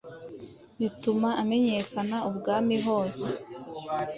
[0.79, 3.29] bituma amenyekana ibwami hose